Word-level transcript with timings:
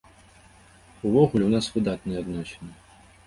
Увогуле, 1.09 1.43
у 1.49 1.53
нас 1.55 1.65
выдатныя 1.77 2.17
адносіны. 2.25 2.73